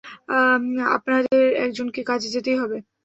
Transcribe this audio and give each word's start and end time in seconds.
আমাদের 0.95 1.35
একজনকে 1.57 2.01
কাজে 2.03 2.27
যেতেই 2.29 2.57
হবে। 2.57 2.77